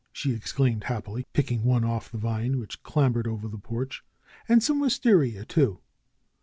she 0.11 0.33
exclaimed 0.33 0.85
happily, 0.85 1.27
picking 1.31 1.63
one 1.63 1.83
off 1.85 2.11
the 2.11 2.17
vine 2.17 2.57
which 2.59 2.81
clambered 2.81 3.27
over 3.27 3.47
the 3.47 3.59
porch. 3.59 4.03
^^And 4.49 4.59
some 4.59 4.81
wistaria, 4.81 5.45
too!" 5.47 5.79